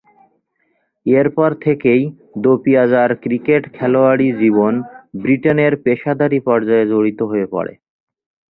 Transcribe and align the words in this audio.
এরপর 1.05 1.49
থেকেই 1.65 2.01
দেপিয়াজা’র 2.43 3.11
ক্রিকেট 3.23 3.63
খেলোয়াড়ী 3.75 4.27
জীবন 4.41 4.73
ব্রিটেনের 5.21 5.73
পেশাদারী 5.83 6.39
পর্যায়ে 6.47 6.89
জড়িত 6.91 7.19
হয়ে 7.31 7.47
পড়ে। 7.53 7.73